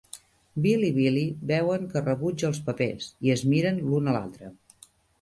[0.65, 4.55] Bill i Billie veuen que rebutja els papers, i es miren l'un a l'altre.